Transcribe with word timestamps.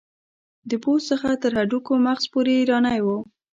د 0.69 0.71
پوست 0.83 1.05
څخه 1.11 1.29
تر 1.43 1.51
هډوکو 1.59 1.91
مغز 2.05 2.25
پورې 2.33 2.51
ایرانی 2.59 2.99
و. 3.05 3.07